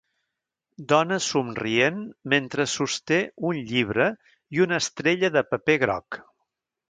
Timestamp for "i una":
4.57-4.79